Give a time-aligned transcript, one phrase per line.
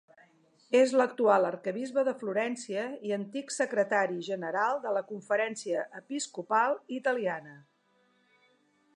[0.77, 7.55] És l'actual arquebisbe de Florència i antic secretari general de la Conferència Episcopal Italiana.